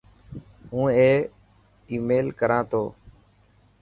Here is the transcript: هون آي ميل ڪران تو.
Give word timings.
هون 0.71 0.87
آي 1.91 1.95
ميل 2.07 2.27
ڪران 2.39 2.63
تو. 2.71 2.83